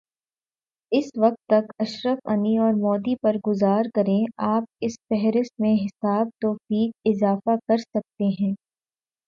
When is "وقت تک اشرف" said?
1.17-2.17